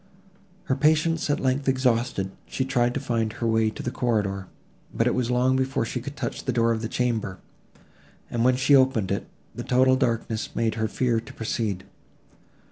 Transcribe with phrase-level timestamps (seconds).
[0.63, 4.47] Her patience, at length, exhausted, she tried to find her way to the corridor,
[4.91, 7.37] but it was long before she could touch the door of the chamber,
[8.27, 11.83] and, when she had opened it, the total darkness without made her fear to proceed.